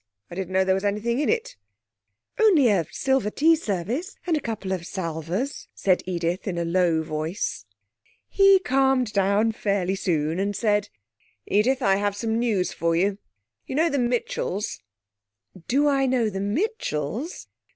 [0.31, 1.55] I didn't know there was anything in it.'
[2.39, 7.03] 'Only a silver tea service, and a couple of salvers,' said Edith, in a low
[7.03, 7.65] voice....
[8.27, 10.89] ...He calmed down fairly soon and said:
[11.45, 13.19] 'Edith, I have some news for you.
[13.67, 14.79] You know the Mitchells?'
[15.67, 17.45] 'Do I know the Mitchells?